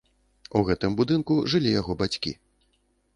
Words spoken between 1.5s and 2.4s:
жылі яго бацькі.